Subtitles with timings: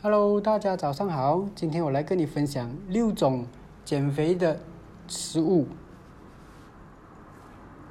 [0.00, 1.46] Hello，大家早上好。
[1.54, 3.46] 今天我来跟你分享六种
[3.84, 4.58] 减肥的
[5.06, 5.66] 食物。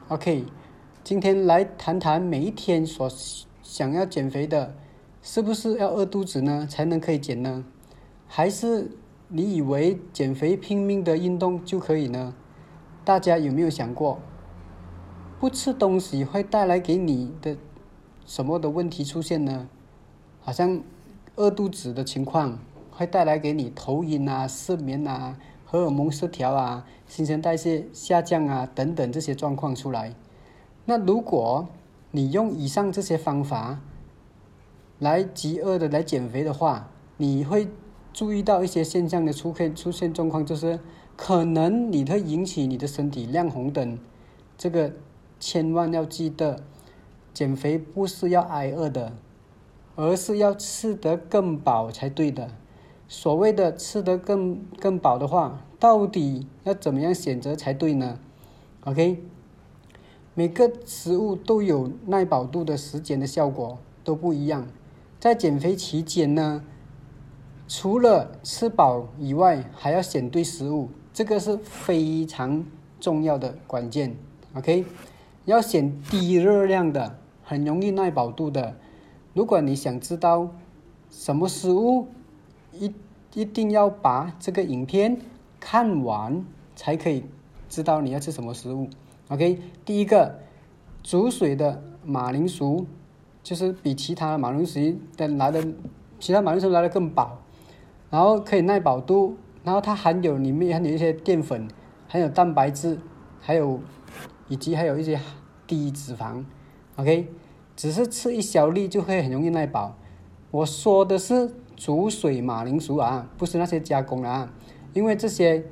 [0.09, 0.45] OK，
[1.03, 3.09] 今天来谈谈每一天所
[3.61, 4.75] 想要减肥的，
[5.21, 7.63] 是不是要饿肚子呢才能可以减呢？
[8.27, 8.91] 还是
[9.29, 12.33] 你以为减肥拼命的运动就可以呢？
[13.05, 14.19] 大家有没有想过，
[15.39, 17.55] 不吃东西会带来给你的
[18.25, 19.69] 什么的问题出现呢？
[20.41, 20.81] 好像。
[21.35, 22.59] 饿肚子的情况
[22.91, 30.13] 会带来给你头晕啊、失眠啊、荷尔蒙失调啊、新陈代谢下降啊等等这些状况出来。
[30.85, 31.67] 那如果
[32.11, 33.79] 你用以上这些方法
[34.99, 37.67] 来饥饿的来减肥的话，你会
[38.11, 40.79] 注意到一些现象的出现出现状况，就是
[41.15, 43.97] 可能你会引起你的身体亮红灯。
[44.57, 44.91] 这个
[45.39, 46.61] 千万要记得，
[47.33, 49.13] 减肥不是要挨饿的。
[49.95, 52.49] 而是要吃得更饱才对的。
[53.07, 58.17] 所谓的吃得更更饱的话，到底要怎么样选择才对呢
[58.85, 59.21] ？OK，
[60.33, 64.65] 每个食物都有耐饱度的时间的效果都不一样。
[65.19, 66.63] 在减肥期间呢，
[67.67, 72.65] 除了吃饱以外，还要选对食物，这个是非常
[72.99, 74.15] 重要的关键。
[74.55, 74.85] OK，
[75.43, 78.75] 要选低热量的，很容易耐饱度的。
[79.33, 80.49] 如果你想知道
[81.09, 82.07] 什么食物，
[82.73, 82.93] 一
[83.33, 85.17] 一定要把这个影片
[85.59, 87.23] 看完才可以
[87.69, 88.89] 知道你要吃什么食物。
[89.29, 90.39] OK，第一个
[91.01, 92.85] 煮水的马铃薯，
[93.41, 94.79] 就是比其他马铃薯
[95.15, 95.65] 的来的，
[96.19, 97.39] 其他马铃薯来的更饱，
[98.09, 101.69] 然后可以耐饱度，然后它含有里面含有一些淀粉，
[102.09, 102.99] 含有蛋白质，
[103.39, 103.79] 还有
[104.49, 105.17] 以及还有一些
[105.65, 106.43] 低脂肪。
[106.97, 107.29] OK。
[107.81, 109.97] 只是吃一小粒就会很容易耐饱。
[110.51, 114.53] 我说的是煮水马铃薯啊，不是那些加工的啊，
[114.93, 115.65] 因为这些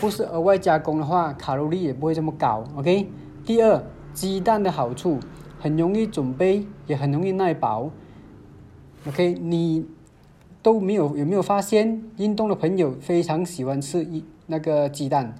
[0.00, 2.64] 不是额外加工的话，卡路里也不会这么高。
[2.74, 3.08] OK。
[3.46, 3.80] 第二，
[4.12, 5.20] 鸡蛋的好处
[5.60, 7.88] 很容易准备，也很容易耐饱。
[9.06, 9.86] OK，你
[10.60, 15.36] 都没有有没有发现，运动的朋友非常喜欢吃一那个鸡蛋，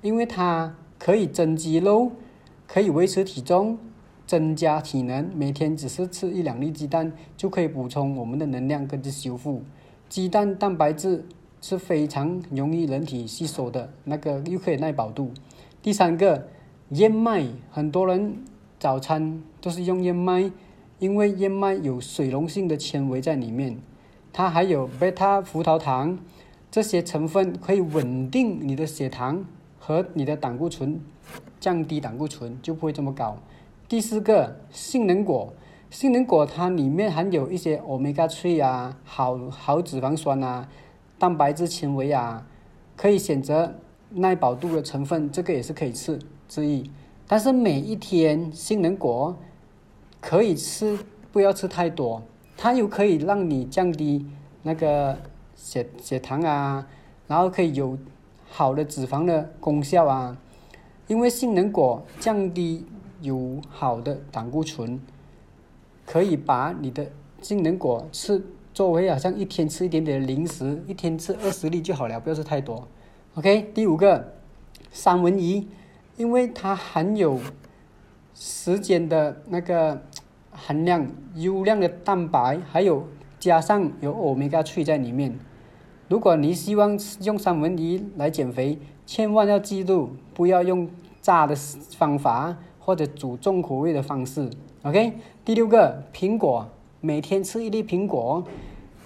[0.00, 2.12] 因为它可以增肌肉，
[2.66, 3.76] 可以维持体重。
[4.28, 9.62] 增加体能，每天只是吃一两粒鸡蛋就可以补充我们的能量跟着修复。
[10.06, 11.24] 鸡蛋蛋白质
[11.62, 15.32] 是非常容易人体吸收的，那个又可以耐饱度。
[15.80, 16.46] 第三个，
[16.90, 18.36] 燕麦，很多人
[18.78, 20.52] 早餐都是用燕麦，
[20.98, 23.78] 因为燕麦有水溶性的纤维在里面，
[24.30, 26.18] 它还有贝塔葡萄糖
[26.70, 29.42] 这些成分，可以稳定你的血糖
[29.78, 31.00] 和你的胆固醇，
[31.58, 33.38] 降低胆固醇就不会这么高。
[33.88, 35.50] 第四个杏仁果，
[35.88, 40.68] 杏仁果它里面含有一些欧米伽3啊，好好脂肪酸啊，
[41.18, 42.46] 蛋白质纤维啊，
[42.98, 43.76] 可以选择
[44.10, 46.90] 耐饱度的成分，这个也是可以吃之一。
[47.26, 49.34] 但是每一天杏仁果
[50.20, 50.98] 可以吃，
[51.32, 52.20] 不要吃太多，
[52.58, 54.26] 它又可以让你降低
[54.64, 55.16] 那个
[55.54, 56.86] 血血糖啊，
[57.26, 57.96] 然后可以有
[58.50, 60.36] 好的脂肪的功效啊，
[61.06, 62.84] 因为杏仁果降低。
[63.20, 65.00] 有好的胆固醇，
[66.06, 67.06] 可以把你的
[67.40, 68.42] 杏仁果吃
[68.72, 72.86] 作为好像一天吃一点点零食，一天吃二十粒就好了，不要吃太多。
[73.34, 74.34] OK，第五个
[74.90, 75.66] 三文鱼，
[76.16, 77.38] 因为它含有
[78.34, 80.02] 时间的那个
[80.50, 83.06] 含量优量的蛋白，还有
[83.38, 85.38] 加上有欧米伽3在里面。
[86.08, 90.88] 如果你希望用三文鱼来减肥，千万要记住不要用
[91.20, 91.54] 炸的
[91.96, 92.56] 方法。
[92.88, 94.48] 或者煮重口味的方式
[94.82, 95.12] ，OK。
[95.44, 96.66] 第六个，苹果，
[97.02, 98.42] 每天吃一粒苹果，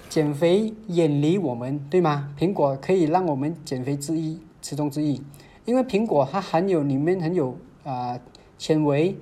[0.08, 2.32] 减肥远离我们，对吗？
[2.38, 5.20] 苹果可以让我们减肥之一，其中之一，
[5.64, 8.16] 因为苹果它含有里面很有啊
[8.56, 9.16] 纤维，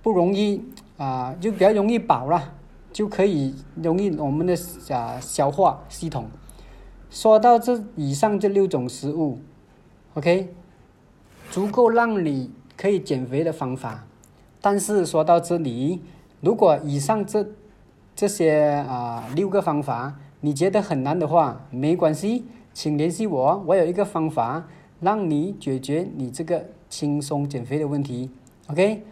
[0.00, 0.64] 不容易
[0.96, 2.54] 啊，就比较容易饱了，
[2.90, 4.56] 就可以容易我们的
[4.88, 6.24] 啊消化系统。
[7.10, 9.40] 说到这以上这六种食物
[10.14, 10.54] ，OK，
[11.50, 12.50] 足够让你。
[12.82, 14.04] 可以减肥的方法，
[14.60, 16.00] 但是说到这里，
[16.40, 17.46] 如果以上这
[18.16, 22.44] 这些啊六个方法你觉得很难的话，没关系，
[22.74, 24.66] 请联系我，我有一个方法
[24.98, 28.28] 让你解决你这个轻松减肥的问题。
[28.66, 29.04] OK，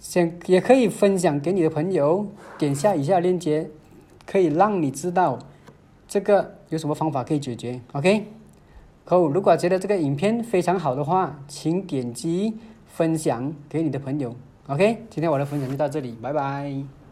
[0.00, 2.26] 先也可以分享给你的朋友，
[2.56, 3.68] 点下以下链接，
[4.24, 5.38] 可以让你知道
[6.08, 7.78] 这个有什么方法可以解决。
[7.92, 8.24] OK，
[9.04, 12.54] 好，如果觉得这个影片非常好的话，请点击。
[12.96, 14.34] 分享给你的朋友
[14.68, 17.05] ，OK，今天我的分享就到这里，拜拜。